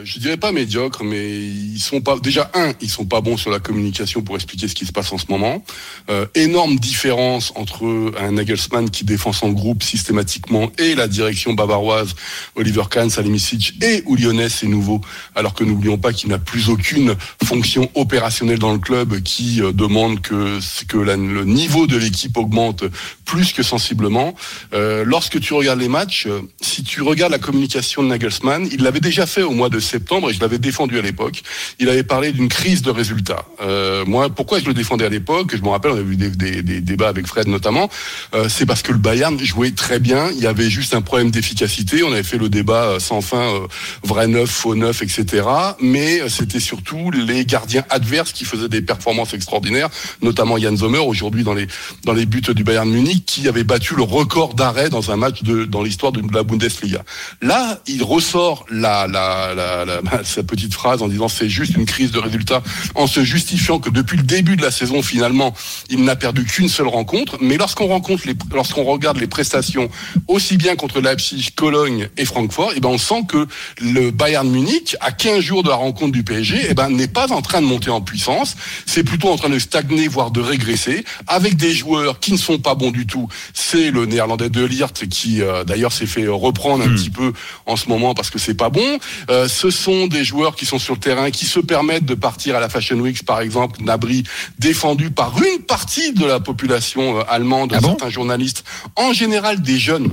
je 0.05 0.19
dirais 0.19 0.37
pas 0.37 0.53
médiocre, 0.53 1.05
mais 1.05 1.29
ils 1.29 1.79
sont 1.79 2.01
pas. 2.01 2.19
Déjà 2.19 2.51
un, 2.55 2.73
ils 2.81 2.91
sont 2.91 3.05
pas 3.05 3.21
bons 3.21 3.37
sur 3.37 3.51
la 3.51 3.59
communication 3.59 4.23
pour 4.23 4.35
expliquer 4.35 4.69
ce 4.69 4.75
qui 4.75 4.87
se 4.87 4.93
passe 4.93 5.13
en 5.13 5.19
ce 5.19 5.27
moment. 5.29 5.65
Euh, 6.09 6.27
énorme 6.35 6.77
différence 6.77 7.53
entre 7.57 8.13
un 8.19 8.33
Nagelsmann 8.33 8.91
qui 8.91 9.05
défend 9.05 9.33
son 9.33 9.51
groupe 9.51 9.83
systématiquement 9.83 10.71
et 10.79 10.95
la 10.95 11.09
direction 11.09 11.55
bavaroise, 11.55 12.15
Oliver 12.57 12.85
Kahn, 12.91 13.11
Salimicic 13.11 13.75
et 13.83 14.03
ou 14.07 14.17
Lyonnais, 14.17 14.49
c'est 14.49 14.67
nouveau. 14.67 15.01
Alors 15.35 15.55
que 15.55 15.65
n'oublions 15.65 15.99
pas 15.99 16.13
qu'il 16.13 16.31
n'a 16.31 16.39
plus 16.39 16.69
aucune 16.69 17.15
fonction 17.45 17.91
opérationnelle 17.95 18.59
dans 18.59 18.73
le 18.73 18.79
club 18.79 19.21
qui 19.21 19.63
euh, 19.63 19.73
demande 19.73 20.21
que 20.21 20.59
que 20.87 20.97
le 20.97 21.45
niveau 21.45 21.87
de 21.87 21.97
l'équipe 21.97 22.37
augmente 22.37 22.85
plus 23.25 23.53
que 23.53 23.63
sensiblement. 23.63 24.35
Euh, 24.73 25.05
lorsque 25.05 25.41
tu 25.41 25.55
regardes 25.55 25.81
les 25.81 25.89
matchs, 25.89 26.27
euh, 26.27 26.41
si 26.61 26.83
tu 26.83 27.03
regardes 27.03 27.33
la 27.33 27.39
communication 27.39 28.03
de 28.03 28.09
Nagelsmann, 28.09 28.69
il 28.73 28.83
l'avait 28.83 29.01
déjà 29.01 29.27
fait 29.27 29.43
au 29.43 29.53
mois 29.53 29.69
de 29.69 29.79
septembre 29.91 30.31
et 30.31 30.35
je 30.35 30.41
l'avais 30.41 30.59
défendu 30.59 30.99
à 30.99 31.03
l'époque. 31.03 31.43
Il 31.79 31.89
avait 31.89 32.03
parlé 32.15 32.33
d'une 32.33 32.49
crise 32.49 32.83
de 32.83 32.91
résultats. 32.91 33.45
Euh, 33.63 34.05
moi, 34.07 34.31
pourquoi 34.31 34.59
je 34.61 34.67
le 34.67 34.75
défendais 34.75 35.05
à 35.05 35.09
l'époque? 35.09 35.55
Je 35.57 35.63
me 35.63 35.69
rappelle, 35.69 35.93
on 35.93 35.97
avait 35.99 36.13
eu 36.13 36.17
des, 36.17 36.31
des- 36.31 36.63
des 36.63 36.81
débats 36.81 37.09
avec 37.09 37.27
Fred 37.27 37.47
notamment. 37.49 37.89
Euh, 38.35 38.49
c'est 38.49 38.67
parce 38.67 38.83
que 38.83 38.93
le 38.93 38.99
Bayern 38.99 39.39
jouait 39.39 39.73
très 39.73 39.99
bien. 39.99 40.31
Il 40.37 40.41
y 40.41 40.47
avait 40.47 40.71
juste 40.71 40.95
un 40.95 41.03
problème 41.03 41.31
d'efficacité. 41.31 42.03
On 42.05 42.13
avait 42.13 42.23
fait 42.23 42.39
le 42.39 42.49
débat 42.49 42.85
euh, 42.85 42.99
sans 43.01 43.21
fin, 43.21 43.39
euh, 43.55 43.67
vrai 44.03 44.27
neuf, 44.29 44.51
faux 44.51 44.75
neuf, 44.75 45.03
etc. 45.03 45.45
Mais 45.81 46.21
euh, 46.21 46.29
c'était 46.29 46.61
surtout 46.61 47.11
les 47.11 47.45
gardiens 47.45 47.85
adverses 47.91 48.33
qui 48.33 48.45
faisaient 48.45 48.69
des 48.69 48.83
performances 48.83 49.35
extraordinaires, 49.35 49.89
notamment 50.23 50.57
Jan 50.59 50.77
Sommer 50.77 50.99
aujourd'hui 50.99 51.43
dans 51.45 51.55
les 51.55 51.67
dans 52.05 52.13
les 52.13 52.27
buts 52.27 52.43
du 52.55 52.65
Bayern 52.65 52.89
Munich, 52.89 53.25
qui 53.27 53.49
avait 53.49 53.65
battu 53.65 53.95
le 53.97 54.03
record 54.03 54.55
d'arrêt 54.55 54.89
dans 54.91 55.11
un 55.11 55.17
match 55.17 55.43
de 55.43 55.65
dans 55.65 55.83
l'histoire 55.83 56.13
de 56.13 56.23
la 56.33 56.43
Bundesliga. 56.43 57.03
Là, 57.43 57.81
il 57.87 58.03
ressort 58.03 58.65
la, 58.71 59.07
la, 59.07 59.55
la, 59.55 59.80
la- 59.85 60.01
sa 60.25 60.43
petite 60.51 60.75
phrase 60.75 61.03
en 61.03 61.09
disant 61.09 61.29
c'est 61.29 61.49
juste 61.49 61.77
une 61.77 61.87
crise 61.87 62.11
de 62.11 62.19
résultats, 62.19 62.63
en 62.95 63.07
se 63.07 63.23
justifiant 63.25 63.79
que 63.79 63.91
depuis 63.91 64.17
le 64.17 64.23
début 64.23 64.57
de 64.57 64.63
la 64.63 64.71
saison, 64.71 65.03
finalement, 65.03 65.55
il 65.89 66.05
n'a 66.05 66.17
perdu 66.17 66.45
qu'une 66.45 66.69
seule 66.69 66.89
rencontre. 66.89 67.39
Mais 67.41 67.57
lorsqu'on 67.57 67.87
rencontre 67.87 68.27
les, 68.27 68.35
lorsqu'on 68.53 68.85
regarde 68.85 69.19
les 69.19 69.27
prestations 69.27 69.89
aussi 70.29 70.57
bien 70.57 70.77
contre 70.77 71.01
Leipzig, 71.01 71.51
Cologne 71.55 72.09
et 72.17 72.25
Francfort, 72.25 72.73
et 72.77 72.81
ben 72.81 72.89
on 72.91 72.99
sent 72.99 73.23
que 73.29 73.47
le 73.81 74.11
Bayern 74.11 74.49
Munich, 74.49 74.97
à 75.01 75.13
15 75.13 75.41
jours 75.41 75.63
de 75.63 75.69
la 75.69 75.77
rencontre 75.77 76.13
du 76.13 76.23
PSG, 76.23 76.71
et 76.71 76.75
ben 76.75 76.89
n'est 76.91 77.09
pas 77.09 77.33
en 77.33 77.43
train 77.43 77.61
de 77.61 77.67
monter 77.67 77.91
en 77.91 78.01
puissance. 78.01 78.57
C'est 78.87 79.05
plutôt 79.05 79.29
en 79.31 79.37
train 79.37 79.49
de 79.49 79.59
stagner, 79.59 80.09
voire 80.09 80.31
de 80.31 80.41
régresser, 80.41 81.05
avec 81.27 81.57
des 81.57 81.73
joueurs 81.73 82.21
qui 82.21 82.33
ne 82.33 82.37
sont 82.39 82.59
pas 82.59 82.75
bons 82.75 82.91
du 82.91 83.07
tout. 83.07 83.29
C'est 83.55 83.91
le 83.91 84.07
néerlandais 84.07 84.49
de 84.51 84.65
Liert 84.65 84.93
qui, 84.93 85.43
euh, 85.43 85.65
d'ailleurs, 85.65 85.93
s'est 85.93 86.07
fait 86.07 86.27
reprendre 86.27 86.85
un 86.85 86.89
petit 86.95 87.11
peu 87.11 87.33
en 87.67 87.77
ce 87.77 87.89
moment 87.89 88.15
parce 88.15 88.31
que 88.31 88.39
c'est 88.39 88.55
pas 88.55 88.71
bon. 88.71 88.99
Euh, 89.31 89.49
ce 89.49 89.70
sont 89.71 90.07
des 90.07 90.25
joueurs 90.25 90.55
qui 90.57 90.67
sont 90.67 90.79
sur 90.79 90.95
le 90.95 91.01
terrain, 91.01 91.31
qui 91.31 91.47
se 91.47 91.61
permettent 91.61 92.05
de 92.05 92.15
partir 92.15 92.57
à 92.57 92.61
la 92.61 92.69
Fashion 92.69 92.97
Week, 92.99 93.25
par 93.25 93.41
exemple, 93.41 93.83
Nabri, 93.83 94.25
défendu 94.59 95.11
par 95.11 95.33
une 95.43 95.63
partie 95.63 96.13
de 96.13 96.25
la 96.27 96.41
population 96.41 97.19
euh, 97.19 97.23
allemande, 97.29 97.73
Ah 97.75 97.81
bon? 97.81 97.89
certains 97.89 98.11
journalistes, 98.11 98.65
en 98.97 99.13
général 99.13 99.61
des 99.63 99.79
jeunes. 99.79 100.11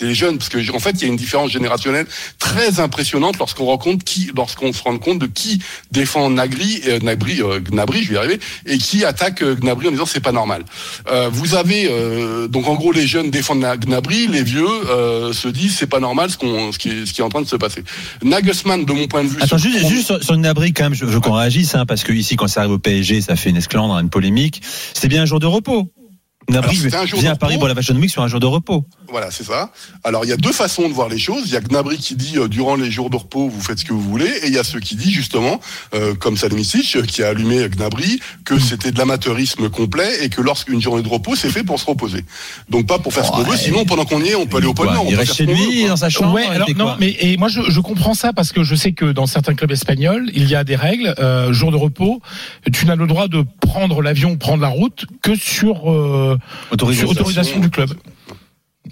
Des 0.00 0.12
jeunes, 0.12 0.38
parce 0.38 0.48
que 0.48 0.58
en 0.74 0.80
fait, 0.80 0.90
il 0.90 1.02
y 1.02 1.04
a 1.04 1.06
une 1.06 1.16
différence 1.16 1.52
générationnelle 1.52 2.06
très 2.40 2.80
impressionnante 2.80 3.38
lorsqu'on 3.38 3.66
rencontre 3.66 4.04
qui, 4.04 4.28
lorsqu'on 4.36 4.72
se 4.72 4.82
rend 4.82 4.98
compte 4.98 5.20
de 5.20 5.26
qui 5.26 5.60
défend 5.92 6.30
Nagri, 6.30 6.80
euh, 6.88 6.98
Gnabry, 6.98 7.40
euh, 7.40 7.60
Gnabry, 7.60 8.02
je 8.02 8.08
vais 8.08 8.14
y 8.16 8.18
arriver, 8.18 8.40
et 8.66 8.78
qui 8.78 9.04
attaque 9.04 9.42
euh, 9.42 9.54
Gnabry 9.54 9.86
en 9.86 9.92
disant 9.92 10.04
c'est 10.06 10.18
pas 10.18 10.32
normal. 10.32 10.64
Euh, 11.12 11.28
vous 11.32 11.54
avez 11.54 11.86
euh, 11.88 12.48
donc 12.48 12.66
en 12.66 12.74
gros 12.74 12.90
les 12.90 13.06
jeunes 13.06 13.30
défendent 13.30 13.60
Na- 13.60 13.76
Gnabry, 13.76 14.26
les 14.26 14.42
vieux 14.42 14.66
euh, 14.66 15.32
se 15.32 15.46
disent 15.46 15.76
c'est 15.76 15.86
pas 15.86 16.00
normal 16.00 16.28
ce 16.28 16.38
qu'on, 16.38 16.72
ce 16.72 16.78
qui 16.80 16.88
est, 16.90 17.06
ce 17.06 17.12
qui 17.12 17.20
est 17.20 17.24
en 17.24 17.28
train 17.28 17.42
de 17.42 17.46
se 17.48 17.56
passer. 17.56 17.84
Nagelsmann, 18.24 18.84
de 18.84 18.92
mon 18.92 19.06
point 19.06 19.22
de 19.22 19.28
vue, 19.28 19.36
Attends, 19.40 19.58
juste, 19.58 19.86
juste 19.86 20.06
sur, 20.06 20.22
sur 20.22 20.36
Gnabry, 20.36 20.72
quand 20.72 20.84
même, 20.84 20.94
je 20.94 21.04
veux 21.04 21.20
qu'on 21.20 21.34
réagisse, 21.34 21.74
hein, 21.76 21.86
parce 21.86 22.02
que 22.02 22.12
ici, 22.12 22.34
quand 22.34 22.48
ça 22.48 22.60
arrive 22.62 22.72
au 22.72 22.78
PSG, 22.80 23.20
ça 23.20 23.36
fait 23.36 23.50
une 23.50 23.56
esclandre, 23.58 23.94
une 23.98 24.10
polémique. 24.10 24.60
C'était 24.92 25.08
bien 25.08 25.22
un 25.22 25.26
jour 25.26 25.38
de 25.38 25.46
repos. 25.46 25.88
Gnabry 26.48 26.70
Alors, 26.70 26.82
c'était 26.82 26.96
un 26.96 27.06
jour 27.06 27.20
vient 27.20 27.30
de 27.30 27.34
à 27.34 27.38
Paris 27.38 27.54
repos. 27.54 27.60
pour 27.60 27.68
la 27.68 27.74
Fashion 27.74 27.94
Week 27.96 28.10
sur 28.10 28.22
un 28.22 28.28
jour 28.28 28.40
de 28.40 28.46
repos. 28.46 28.84
Voilà, 29.08 29.30
c'est 29.30 29.44
ça. 29.44 29.70
Alors, 30.02 30.24
il 30.24 30.28
y 30.28 30.32
a 30.32 30.36
deux 30.36 30.52
façons 30.52 30.88
de 30.88 30.92
voir 30.94 31.08
les 31.08 31.18
choses. 31.18 31.44
Il 31.46 31.52
y 31.52 31.56
a 31.56 31.60
Gnabry 31.60 31.96
qui 31.98 32.14
dit, 32.16 32.36
euh, 32.38 32.48
durant 32.48 32.74
les 32.76 32.90
jours 32.90 33.10
de 33.10 33.16
repos, 33.16 33.48
vous 33.48 33.60
faites 33.60 33.78
ce 33.78 33.84
que 33.84 33.92
vous 33.92 34.00
voulez. 34.00 34.26
Et 34.42 34.48
il 34.48 34.52
y 34.54 34.58
a 34.58 34.64
ceux 34.64 34.80
qui 34.80 34.96
disent, 34.96 35.12
justement, 35.12 35.60
euh, 35.94 36.14
comme 36.14 36.36
Salimicic, 36.36 36.96
euh, 36.96 37.02
qui 37.02 37.22
a 37.22 37.28
allumé 37.28 37.68
Gnabry, 37.68 38.20
que 38.44 38.58
c'était 38.58 38.90
de 38.92 38.98
l'amateurisme 38.98 39.68
complet 39.70 40.24
et 40.24 40.28
que 40.28 40.40
lorsqu'une 40.40 40.80
journée 40.82 41.02
de 41.02 41.08
repos, 41.08 41.34
c'est 41.36 41.50
fait 41.50 41.62
pour 41.64 41.78
se 41.80 41.86
reposer. 41.86 42.24
Donc, 42.68 42.86
pas 42.86 42.98
pour 42.98 43.12
faire 43.12 43.24
ce 43.24 43.30
qu'on 43.30 43.42
Ouais. 43.44 43.50
veut. 43.50 43.56
Sinon, 43.56 43.84
pendant 43.84 44.04
qu'on 44.04 44.20
y 44.22 44.28
est, 44.28 44.34
on 44.34 44.46
peut 44.46 44.58
aller 44.58 44.66
au 44.66 44.74
pôle 44.74 44.86
Quoi, 44.86 44.94
Nord. 44.94 45.04
on 45.06 45.10
il 45.10 45.14
peut 45.14 45.20
reste 45.20 45.34
chez 45.34 45.46
lui, 45.46 45.86
dans 45.86 45.96
sa 45.96 46.08
chambre. 46.10 46.34
Ouais, 46.34 46.46
alors 46.46 46.68
non, 46.76 46.96
mais 46.98 47.16
et 47.20 47.36
moi 47.36 47.48
je, 47.48 47.62
je 47.70 47.80
comprends 47.80 48.14
ça 48.14 48.32
parce 48.32 48.52
que 48.52 48.64
je 48.64 48.74
sais 48.74 48.92
que 48.92 49.06
dans 49.12 49.26
certains 49.26 49.54
clubs 49.54 49.70
espagnols, 49.70 50.30
il 50.34 50.48
y 50.48 50.54
a 50.54 50.64
des 50.64 50.76
règles. 50.76 51.14
Euh, 51.18 51.52
jour 51.52 51.70
de 51.70 51.76
repos, 51.76 52.20
tu 52.72 52.86
n'as 52.86 52.96
le 52.96 53.06
droit 53.06 53.28
de 53.28 53.44
prendre 53.60 54.02
l'avion, 54.02 54.36
prendre 54.36 54.62
la 54.62 54.68
route 54.68 55.06
que 55.22 55.34
sur, 55.36 55.90
euh, 55.92 56.33
Autorisation. 56.70 57.08
sur 57.12 57.20
autorisation 57.20 57.60
du 57.60 57.70
club. 57.70 57.90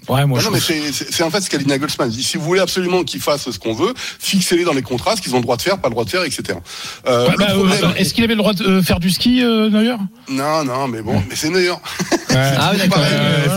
Ouais, 0.09 0.25
moi 0.25 0.39
Non, 0.39 0.41
je 0.41 0.47
non, 0.47 0.53
mais 0.55 0.91
c'est- 0.93 1.23
en 1.23 1.31
fait 1.31 1.43
ce 1.43 1.51
qu'a 1.51 1.59
dit 1.59 1.67
Nagelsmann. 1.67 2.11
Il 2.11 2.17
dit, 2.17 2.23
si 2.23 2.39
vous 2.39 2.45
voulez 2.45 2.61
absolument 2.61 3.05
qu'ils 3.05 3.21
fassent 3.21 3.51
ce 3.51 3.59
qu'on 3.59 3.75
veut, 3.75 3.93
fixez-les 4.19 4.65
dans 4.65 4.73
les 4.73 4.81
contrats, 4.83 5.17
ce 5.17 5.21
qu'ils 5.23 5.35
ont 5.35 5.37
le 5.37 5.43
droit 5.43 5.59
de 5.59 5.63
faire, 5.63 5.79
pas 5.79 5.89
le 5.89 5.93
droit 5.93 6.05
de 6.05 6.11
faire, 6.11 6.25
etc. 6.25 6.59
Euh, 7.07 7.29
bah, 7.37 7.47
euh, 7.51 7.55
problème- 7.55 7.93
Est-ce 7.99 8.15
qu'il 8.15 8.25
avait 8.25 8.33
le 8.33 8.39
droit 8.39 8.55
de 8.55 8.65
euh, 8.65 8.83
faire 8.83 8.99
du 9.01 9.11
ski, 9.11 9.43
euh, 9.45 9.69
Neuer? 9.69 9.95
Non, 10.31 10.65
non, 10.65 10.89
mais 10.89 11.03
bon, 11.03 11.23
mais 11.29 11.37
c'est 11.37 11.51
meilleur. 11.51 11.81
Ah 12.35 12.73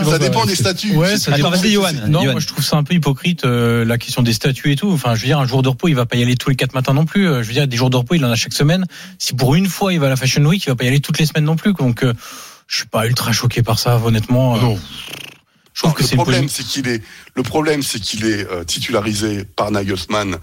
ça 0.04 0.20
dépend 0.20 0.46
des 0.46 0.56
statuts. 0.56 0.92
Ouais, 0.98 1.18
ça 1.18 1.32
Attends, 1.32 1.50
dépend. 1.50 1.62
vas-y, 1.62 1.72
Johan. 1.72 1.92
Non, 2.10 2.25
moi 2.30 2.42
je 2.42 2.48
trouve 2.48 2.62
ça 2.63 2.75
un 2.75 2.84
peu 2.84 2.94
hypocrite 2.94 3.46
euh, 3.46 3.86
la 3.86 3.98
question 3.98 4.22
des 4.22 4.34
statuts 4.34 4.74
et 4.74 4.75
tout. 4.75 4.92
Enfin, 4.92 5.15
je 5.15 5.22
veux 5.22 5.27
dire, 5.27 5.39
un 5.39 5.48
jour 5.48 5.62
de 5.62 5.70
repos, 5.70 5.88
il 5.88 5.94
va 5.96 6.06
pas 6.06 6.18
y 6.18 6.22
aller 6.22 6.36
tous 6.36 6.50
les 6.50 6.58
quatre 6.58 6.74
matins 6.74 6.94
non 6.94 7.06
plus. 7.06 7.24
Je 7.24 7.48
veux 7.48 7.54
dire, 7.54 7.68
des 7.70 7.77
jours 7.77 7.89
de 7.89 7.96
repos, 7.96 8.15
il 8.15 8.25
en 8.25 8.30
a 8.32 8.36
chaque 8.36 8.51
semaine. 8.54 8.84
Si 9.18 9.34
pour 9.34 9.56
une 9.56 9.68
fois 9.68 9.94
il 9.94 10.01
va 10.01 10.08
à 10.08 10.10
la 10.10 10.18
Fashion 10.18 10.44
Week, 10.44 10.62
il 10.65 10.70
va 10.70 10.75
pas 10.75 10.84
y 10.84 10.88
aller 10.89 11.00
toutes 11.00 11.18
les 11.20 11.25
semaines 11.25 11.46
non 11.46 11.56
plus. 11.56 11.72
Donc, 11.74 12.04
euh, 12.04 12.13
je 12.67 12.77
suis 12.77 12.88
pas 12.88 13.05
ultra 13.07 13.31
choqué 13.31 13.62
par 13.63 13.79
ça, 13.79 14.00
honnêtement. 14.03 14.55
Euh, 14.55 14.75
Je 15.75 15.82
trouve 15.82 15.91
Alors, 15.91 15.98
que 15.98 16.12
le 16.15 16.15
problème, 16.17 16.48
c'est 16.50 16.63
qu'il 16.63 16.88
est 16.88 17.01
le 17.36 17.44
problème, 17.44 17.84
c'est 17.84 18.00
qu'il 18.00 18.25
est 18.25 18.50
euh, 18.50 18.63
titularisé 18.63 19.44
par 19.58 19.72
Nagelsmann 19.72 20.38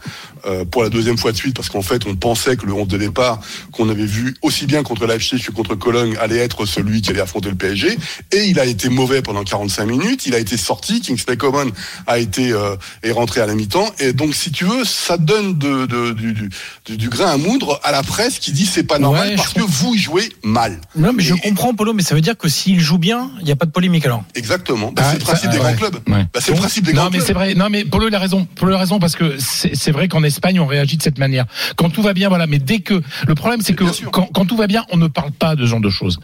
euh, 0.45 0.67
pour 0.67 0.83
la 0.83 0.91
deuxième 0.91 1.17
fois 1.17 1.33
de 1.33 1.39
suite 1.39 1.57
parce 1.57 1.71
qu'en 1.71 1.81
fait, 1.81 2.07
on 2.07 2.15
pensait 2.17 2.59
que 2.59 2.67
le 2.67 2.75
11 2.75 2.87
de 2.87 2.99
départ 2.99 3.41
qu'on 3.73 3.89
avait 3.89 4.05
vu 4.05 4.35
aussi 4.43 4.67
bien 4.67 4.83
contre 4.83 5.07
Leipzig 5.07 5.43
que 5.43 5.51
contre 5.51 5.75
Cologne 5.75 6.19
allait 6.21 6.37
être 6.37 6.67
celui 6.67 7.01
qui 7.01 7.09
allait 7.11 7.23
affronter 7.23 7.49
le 7.49 7.55
PSG 7.57 7.97
et 8.33 8.45
il 8.45 8.61
a 8.61 8.67
été 8.67 8.91
mauvais 8.91 9.23
pendant 9.23 9.43
45 9.43 9.87
minutes. 9.87 10.27
Il 10.27 10.35
a 10.35 10.39
été 10.39 10.59
sorti, 10.59 11.01
Kingsley 11.01 11.39
Coman 11.39 11.71
a 12.07 12.19
été 12.19 12.53
euh, 12.53 12.77
est 13.03 13.13
rentré 13.13 13.41
à 13.41 13.47
la 13.47 13.55
mi-temps 13.55 13.91
et 14.01 14.13
donc 14.13 14.35
si 14.35 14.53
tu 14.53 14.67
veux, 14.67 14.85
ça 14.85 15.17
donne 15.17 15.57
de, 15.57 15.87
de- 15.87 16.13
du, 16.13 16.51
du, 16.99 17.09
grain 17.09 17.31
à 17.31 17.37
moudre 17.39 17.81
à 17.85 17.91
la 17.91 18.03
presse 18.03 18.39
qui 18.39 18.53
dit 18.53 18.67
c'est 18.67 18.83
pas 18.85 18.99
normal 18.99 19.31
Ouais, 19.31 19.37
parce 19.37 19.55
que 19.55 19.63
vous 19.63 19.97
jouez 19.97 20.29
mal. 20.43 20.79
Non, 20.95 21.13
mais 21.15 21.23
je 21.23 21.35
comprends, 21.35 21.73
Polo, 21.75 21.95
mais 21.95 22.03
ça 22.03 22.15
veut 22.15 22.21
dire 22.21 22.37
que 22.37 22.49
s'il 22.51 22.81
joue 22.81 22.99
bien, 22.99 23.31
il 23.41 23.45
n'y 23.47 23.53
a 23.53 23.57
pas 23.57 23.67
de 23.67 23.71
polémique 23.71 24.05
alors. 24.05 24.25
Exactement. 24.35 24.93
Bah, 24.93 25.03
Ah, 25.07 25.13
c'est 25.13 25.22
le 25.23 25.27
principe 25.27 25.51
ça, 25.51 25.57
des 25.57 25.59
grands 25.59 25.75
clubs. 25.75 25.99
Bah, 26.07 26.41
c'est 26.41 26.53
le 26.53 26.59
principe 26.59 26.85
des 26.85 26.93
non, 26.93 27.03
grands 27.03 27.11
mais 27.11 27.19
clubs. 27.19 27.27
c'est 27.27 27.33
vrai. 27.33 27.55
Non, 27.55 27.69
mais 27.71 27.85
Polo 27.85 28.09
il 28.09 28.15
a 28.15 28.19
raison. 28.19 28.47
Polo 28.57 28.75
a 28.75 28.79
raison 28.79 28.99
parce 28.99 29.17
que 29.17 29.37
c'est 29.39 29.91
vrai 29.91 30.09
qu'en 30.09 30.23
Espagne 30.23 30.61
on 30.61 30.67
réagit 30.67 30.97
de 30.97 31.03
cette 31.03 31.19
manière. 31.19 31.47
Quand 31.77 31.91
tout 31.91 32.03
va 32.03 32.13
bien, 32.13 32.29
voilà. 32.29 32.47
Mais 32.47 32.59
dès 32.59 32.81
que 32.81 33.03
le 33.27 33.35
problème, 33.35 33.61
c'est 33.63 33.75
que 33.75 33.85
quand, 34.11 34.29
quand 34.33 34.45
tout 34.45 34.57
va 34.57 34.67
bien, 34.67 34.85
on 34.91 34.97
ne 34.97 35.07
parle 35.07 35.33
pas 35.33 35.57
de 35.57 35.63
ce 35.65 35.71
genre 35.71 35.81
de 35.81 35.91
choses. 35.91 36.19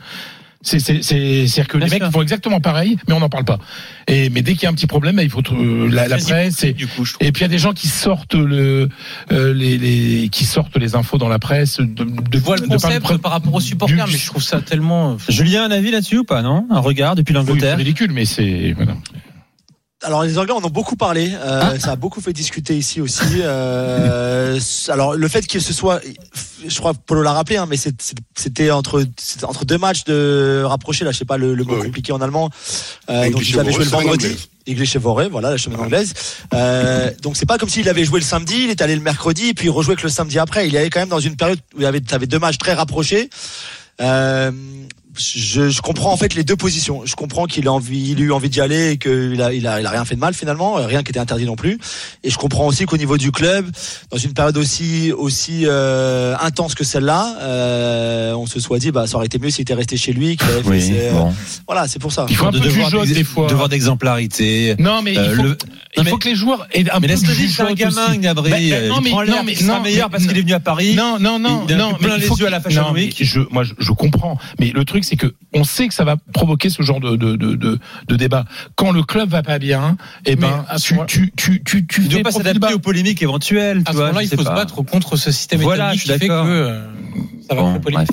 C'est 0.61 0.81
c'est 0.81 1.03
c'est 1.03 1.47
c'est 1.47 1.65
que 1.69 1.77
Bien 1.79 1.87
les 1.87 1.91
mecs 1.93 2.03
sûr. 2.03 2.11
font 2.11 2.21
exactement 2.23 2.61
pareil, 2.61 2.97
mais 3.07 3.15
on 3.15 3.21
n'en 3.21 3.29
parle 3.29 3.45
pas. 3.45 3.59
Et 4.09 4.29
mais 4.29 4.43
dès 4.43 4.55
qu'il 4.55 4.65
y 4.65 4.67
a 4.67 4.71
un 4.71 4.75
petit 4.75 4.89
problème, 4.89 5.21
il 5.23 5.31
faut 5.31 5.41
euh, 5.53 5.89
la, 5.89 6.09
la 6.09 6.19
presse 6.19 6.65
et 6.65 6.73
du 6.73 6.89
coup, 6.89 7.05
et 7.21 7.31
puis 7.31 7.43
il 7.43 7.45
y 7.45 7.45
a 7.45 7.49
des 7.49 7.59
gens 7.59 7.73
qui 7.73 7.87
sortent 7.87 8.35
le 8.35 8.89
euh, 9.31 9.55
les, 9.55 9.79
les 9.79 10.29
qui 10.31 10.45
sortent 10.45 10.77
les 10.77 10.97
infos 10.97 11.17
dans 11.17 11.29
la 11.29 11.39
presse 11.39 11.79
de, 11.79 11.87
de, 12.05 12.39
vois 12.39 12.57
le 12.57 12.63
de 12.63 12.67
par- 12.67 12.81
concept 12.81 13.17
par 13.19 13.31
rapport 13.31 13.55
aux 13.55 13.61
supporters, 13.61 14.05
du- 14.07 14.13
mais 14.13 14.19
je 14.19 14.27
trouve 14.27 14.43
ça 14.43 14.61
tellement. 14.61 15.17
Julien, 15.29 15.65
un 15.65 15.71
avis 15.71 15.93
là-dessus 15.93 16.19
ou 16.19 16.25
pas 16.25 16.43
Non? 16.43 16.67
Un 16.71 16.81
regard 16.81 17.15
depuis 17.15 17.33
Oui, 17.35 17.41
c'est 17.41 17.47
l'Angleterre? 17.49 17.77
ridicule, 17.79 18.11
mais 18.13 18.25
c'est 18.25 18.73
voilà. 18.77 18.95
Alors 20.05 20.23
les 20.23 20.39
Anglais 20.39 20.53
en 20.53 20.63
ont 20.65 20.71
beaucoup 20.71 20.95
parlé, 20.95 21.33
euh, 21.35 21.61
Ah. 21.75 21.79
ça 21.81 21.93
a 21.93 21.97
beaucoup 21.97 22.21
fait 22.21 22.33
discuter 22.33 22.77
ici 22.77 23.01
aussi. 23.01 23.25
Euh, 23.41 24.59
alors 24.89 25.15
le 25.15 25.29
fait 25.29 25.45
que 25.47 25.59
ce 25.59 25.73
soit, 25.73 26.01
je 26.67 26.79
crois 26.79 26.93
que 26.95 26.99
Polo 27.05 27.23
l'a 27.23 27.33
rappelé, 27.33 27.57
hein, 27.57 27.67
mais 27.69 27.77
c'était 27.77 28.71
entre 28.71 29.05
c'était 29.19 29.45
entre 29.45 29.65
deux 29.65 29.79
matchs 29.79 30.05
de 30.05 30.63
rapprochés 30.65 31.05
là, 31.05 31.11
je 31.11 31.19
sais 31.19 31.25
pas 31.25 31.37
le, 31.37 31.55
le 31.55 31.65
mot 31.65 31.75
Oui, 31.77 31.87
compliqué 31.87 32.13
en 32.13 32.21
allemand. 32.21 32.49
Euh, 33.11 33.29
donc 33.31 33.49
ils 33.49 33.59
avaient 33.59 33.73
joué 33.73 33.85
le 33.85 33.91
vendredi. 33.91 34.27
anglaise. 34.27 34.49
English 34.69 34.97
Vorre, 34.99 35.31
voilà 35.31 35.51
la 35.53 35.59
semaine 35.59 35.81
anglaise. 35.81 36.13
Euh, 36.55 37.11
donc 37.23 37.37
c'est 37.37 37.47
pas 37.47 37.59
comme 37.59 37.71
s'il 37.71 37.89
avait 37.89 38.05
joué 38.05 38.21
le 38.21 38.27
samedi, 38.27 38.65
il 38.65 38.71
est 38.71 38.83
allé 38.83 38.95
le 38.95 39.01
mercredi, 39.03 39.55
puis 39.55 39.67
il 39.67 39.71
rejouait 39.71 39.97
que 39.97 40.03
le 40.03 40.11
samedi 40.11 40.39
après. 40.39 40.69
Il 40.69 40.75
est 40.77 40.79
allé 40.79 40.91
quand 40.91 41.01
même 41.01 41.09
dans 41.09 41.19
une 41.21 41.37
période 41.37 41.59
où 41.75 41.79
il 41.81 41.85
y 41.85 41.87
avait, 41.87 42.01
t'avais 42.03 42.27
deux 42.27 42.39
matchs 42.39 42.59
très 42.59 42.75
rapprochés. 42.75 43.31
Euh, 44.01 44.53
je, 45.19 45.69
je 45.69 45.81
comprends 45.81 46.13
en 46.13 46.17
fait 46.17 46.35
les 46.35 46.45
deux 46.45 46.57
positions. 46.57 47.03
Je 47.05 47.15
comprends 47.17 47.47
qu'il 47.47 47.67
a 47.69 47.73
envie, 47.73 48.11
il 48.13 48.19
a 48.19 48.21
eu 48.23 48.33
envie 48.33 48.49
d'y 48.49 48.61
aller 48.61 48.93
et 48.93 48.99
qu'il 48.99 49.41
a, 49.43 49.53
il 49.53 49.67
a, 49.67 49.81
il 49.81 49.87
a 49.87 49.91
rien 49.91 50.05
fait 50.05 50.15
de 50.15 50.21
mal 50.21 50.35
finalement, 50.35 50.79
euh, 50.79 50.87
rien 50.87 51.03
qui 51.03 51.11
était 51.11 51.21
interdit 51.21 51.45
non 51.45 51.57
plus. 51.57 51.79
Et 52.25 52.31
je 52.31 52.37
comprends 52.39 52.67
aussi 52.67 52.85
qu'au 52.87 52.97
niveau 52.97 53.17
du 53.19 53.33
club, 53.33 53.67
dans 54.11 54.19
une 54.19 54.33
période 54.35 54.57
aussi 54.57 55.13
aussi 55.13 55.63
euh, 55.67 56.35
intense 56.41 56.75
que 56.75 56.85
celle-là, 56.85 57.37
euh, 57.41 58.33
on 58.35 58.47
se 58.47 58.61
soit 58.61 58.79
dit 58.79 58.91
bah 58.91 59.07
ça 59.07 59.17
aurait 59.17 59.27
été 59.27 59.39
mieux 59.39 59.51
s'il 59.51 59.63
était 59.63 59.75
resté 59.75 59.97
chez 59.97 60.13
lui. 60.13 60.37
qu'il 60.37 60.49
avait 60.49 60.63
fait 60.63 60.69
Oui, 60.71 60.81
ses- 60.83 61.11
bon. 61.11 61.33
Voilà, 61.67 61.89
c'est 61.89 61.99
pour 61.99 62.13
ça. 62.13 62.27
Il 62.29 62.37
faut 62.37 62.47
un 62.47 62.51
De 62.51 62.59
peu 62.59 62.65
de 62.65 62.71
devoir 62.71 63.07
des 63.07 63.25
fois. 63.25 63.49
Devoir 63.49 63.69
d'exemplarité. 63.69 64.75
Non, 64.79 65.03
mais 65.03 65.17
Euh, 65.19 65.27
il 65.31 65.37
faut, 65.37 65.43
le- 65.43 65.59
il 65.97 66.05
faut 66.05 66.15
mais- 66.17 66.19
que 66.19 66.29
les 66.29 66.35
joueurs 66.35 66.67
aient 66.73 66.89
un 66.91 67.01
Mais 67.01 67.09
peu 67.09 67.15
de 67.15 67.27
le 67.27 67.35
dire, 67.35 67.51
c'est 67.55 67.63
un 67.63 67.73
gamin, 67.75 68.09
aussi. 68.11 68.19
Gnabry. 68.19 68.51
Ben, 68.51 68.57
ben, 68.71 68.83
il 68.85 68.89
non, 68.89 69.01
mais- 69.01 69.11
prend 69.11 69.23
l'air 69.23 69.37
non, 69.37 69.43
mais- 69.45 69.55
sera 69.55 69.81
meilleur 69.81 70.11
parce 70.11 70.27
qu'il 70.27 70.37
est 70.37 70.41
venu 70.41 70.53
à 70.55 70.61
Paris. 70.61 70.95
Non, 70.95 71.19
non, 71.21 71.39
non, 71.39 71.65
Il 71.69 71.75
a 71.75 71.77
non. 71.77 71.95
plein 71.95 72.09
mais 72.19 72.25
il 72.25 72.29
les 72.31 72.37
yeux 72.39 72.47
à 72.47 72.51
la 72.51 72.61
Fashion 72.61 72.83
non, 72.83 72.93
mais 72.93 73.05
Week. 73.07 73.17
Je, 73.21 73.41
moi, 73.51 73.65
je, 73.65 73.73
je 73.79 73.93
comprends. 73.93 74.39
Mais 74.59 74.71
le 74.75 74.85
truc, 74.85 75.05
c'est 75.09 75.17
que 75.17 75.35
on 75.55 75.65
sait 75.65 75.89
que 75.89 75.95
ça 75.95 76.05
va 76.05 76.17
provoquer 76.33 76.69
ce 76.71 76.83
genre 76.83 77.01
de 77.01 77.17
de 77.17 77.37
de 77.37 77.55
de, 77.55 77.79
de 78.07 78.17
débat. 78.17 78.45
Quand 78.77 78.93
le 78.93 79.03
club 79.03 79.31
va 79.31 79.43
pas 79.43 79.59
bien, 79.59 79.97
eh 80.27 80.37
ben, 80.37 80.65
tu 80.79 80.97
tu 81.07 81.33
tu 81.65 81.87
tu 81.87 82.03
ne 82.03 82.23
pas 82.23 82.31
s'adapter 82.31 82.75
aux 82.75 82.79
polémiques 82.79 83.23
éventuelles. 83.23 83.83
À 83.87 83.93
ce 83.93 83.97
vois, 83.97 84.07
moment-là, 84.09 84.23
il 84.25 84.29
faut 84.29 84.37
se 84.43 84.43
pas. 84.49 84.55
battre 84.55 84.83
contre 84.83 85.17
ce 85.17 85.31
système 85.33 85.61
Voilà, 85.61 85.95
établi 85.95 85.99
je 85.99 86.05
suis 86.05 86.13
qui 86.13 86.19
fait 86.21 86.29
que 86.29 86.33
euh, 86.33 86.87
ça 87.49 87.55
va 87.55 87.63
Bon, 87.63 87.81
polémique. 87.81 88.09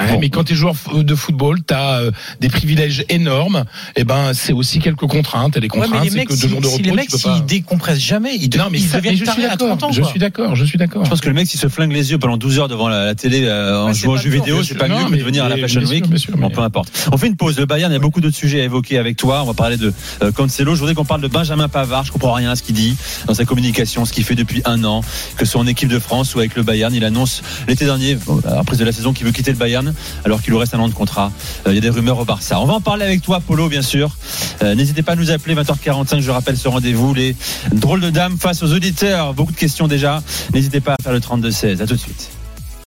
Ouais, 0.00 0.12
Bon. 0.12 0.18
mais 0.20 0.28
quand 0.30 0.44
tu 0.44 0.52
es 0.52 0.56
joueur 0.56 0.74
de 0.94 1.14
football, 1.14 1.58
tu 1.66 1.72
as 1.74 2.00
des 2.40 2.48
privilèges 2.48 3.04
énormes. 3.08 3.64
Et 3.96 4.04
ben, 4.04 4.32
c'est 4.34 4.52
aussi 4.52 4.78
quelques 4.78 5.06
contraintes. 5.06 5.56
Et 5.56 5.60
les 5.60 5.68
contraintes, 5.68 5.92
mais 5.94 6.04
les 6.04 6.10
c'est 6.10 6.24
que 6.26 6.32
deux 6.32 6.36
si, 6.36 6.48
jours 6.48 6.60
de 6.60 6.66
si 6.66 6.72
repos, 6.74 6.84
les 6.84 6.90
tu 6.90 6.96
mecs, 6.96 7.10
peux 7.10 7.18
s'ils 7.18 7.30
pas. 7.30 7.40
décompressent 7.40 7.98
jamais, 7.98 8.36
ils, 8.36 8.48
de- 8.48 8.58
Non, 8.58 8.64
mais, 8.70 8.78
ils 8.78 8.82
ça, 8.88 8.96
mais 8.96 9.00
deviennent 9.02 9.14
je 9.14 9.18
suis 9.18 9.26
tarés 9.26 9.44
à 9.44 9.48
d'accord. 9.56 9.68
30 9.78 9.82
ans. 9.84 9.92
Je 9.92 10.00
quoi. 10.02 10.10
suis 10.10 10.18
d'accord. 10.18 10.54
Je 10.56 10.64
suis 10.64 10.78
d'accord. 10.78 11.04
Je 11.04 11.10
pense 11.10 11.20
que 11.20 11.28
le 11.28 11.34
mec, 11.34 11.46
s'il 11.46 11.58
se 11.60 11.68
flingue 11.68 11.92
les 11.92 12.10
yeux 12.10 12.18
pendant 12.18 12.36
12 12.36 12.58
heures 12.58 12.68
devant 12.68 12.88
la, 12.88 13.06
la 13.06 13.14
télé 13.14 13.44
euh, 13.44 13.80
en 13.84 13.92
jouant 13.92 14.14
aux 14.14 14.16
jeux 14.18 14.30
vidéo, 14.30 14.62
c'est 14.62 14.74
pas 14.74 14.88
Non, 14.88 14.98
mieux 14.98 15.04
que 15.06 15.10
mais- 15.12 15.18
de 15.18 15.22
venir 15.24 15.44
à 15.44 15.48
la 15.48 15.56
Fashion 15.56 15.80
Week. 15.82 16.04
Bon, 16.36 16.50
peu 16.50 16.60
importe. 16.60 17.08
On 17.12 17.16
fait 17.16 17.26
une 17.28 17.36
pause. 17.36 17.58
Le 17.58 17.66
Bayern, 17.66 17.90
il 17.90 17.94
y 17.94 17.96
a 17.96 18.00
beaucoup 18.00 18.20
d'autres 18.20 18.36
sujets 18.36 18.60
à 18.60 18.64
évoquer 18.64 18.98
avec 18.98 19.16
toi. 19.16 19.42
On 19.42 19.46
va 19.46 19.54
parler 19.54 19.76
de 19.76 19.92
euh, 20.22 20.32
Cancelo. 20.32 20.74
Je 20.74 20.80
voudrais 20.80 20.94
qu'on 20.94 21.04
parle 21.04 21.20
de 21.22 21.28
Benjamin 21.28 21.68
Pavard. 21.68 22.04
Je 22.04 22.12
comprends 22.12 22.32
rien 22.34 22.50
à 22.50 22.56
ce 22.56 22.62
qu'il 22.62 22.74
dit 22.74 22.96
dans 23.26 23.34
sa 23.34 23.44
communication, 23.44 24.04
ce 24.04 24.12
qu'il 24.12 24.24
fait 24.24 24.34
depuis 24.34 24.62
un 24.64 24.84
an, 24.84 25.00
que 25.36 25.44
ce 25.44 25.52
soit 25.52 25.60
en 25.60 25.66
équipe 25.66 25.88
de 25.88 25.98
France 25.98 26.34
ou 26.34 26.38
avec 26.40 26.54
le 26.56 26.62
Bayern. 26.62 26.94
Il 26.94 27.04
annonce 27.04 27.42
l'été 27.68 27.84
dernier, 27.84 28.16
bon, 28.16 28.40
après 28.58 28.76
de 28.76 28.84
la 28.84 28.92
saison, 28.92 29.12
qu'il 29.12 29.26
veut 29.26 29.32
quitter 29.32 29.52
le 29.52 29.58
Bayern 29.58 29.85
alors 30.24 30.42
qu'il 30.42 30.52
lui 30.52 30.58
reste 30.58 30.74
un 30.74 30.78
an 30.80 30.88
de 30.88 30.94
contrat. 30.94 31.32
Euh, 31.66 31.70
Il 31.72 31.74
y 31.74 31.78
a 31.78 31.80
des 31.80 31.90
rumeurs 31.90 32.18
au 32.18 32.24
Barça. 32.24 32.60
On 32.60 32.66
va 32.66 32.74
en 32.74 32.80
parler 32.80 33.04
avec 33.04 33.22
toi, 33.22 33.40
Polo, 33.40 33.68
bien 33.68 33.82
sûr. 33.82 34.16
Euh, 34.62 34.74
N'hésitez 34.74 35.02
pas 35.02 35.12
à 35.12 35.16
nous 35.16 35.30
appeler 35.30 35.54
20h45. 35.54 36.20
Je 36.20 36.30
rappelle 36.30 36.56
ce 36.56 36.68
rendez-vous. 36.68 37.14
Les 37.14 37.36
drôles 37.72 38.00
de 38.00 38.10
dames 38.10 38.38
face 38.38 38.62
aux 38.62 38.72
auditeurs. 38.72 39.34
Beaucoup 39.34 39.52
de 39.52 39.56
questions 39.56 39.88
déjà. 39.88 40.22
N'hésitez 40.54 40.80
pas 40.80 40.94
à 40.98 41.02
faire 41.02 41.12
le 41.12 41.20
32-16. 41.20 41.82
À 41.82 41.86
tout 41.86 41.94
de 41.94 42.00
suite. 42.00 42.35